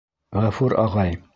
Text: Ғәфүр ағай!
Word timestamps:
Ғәфүр 0.45 0.75
ағай! 0.87 1.21